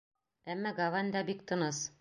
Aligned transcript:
Әммә 0.53 0.73
гавандә 0.81 1.25
бик 1.31 1.49
тыныс. 1.53 1.89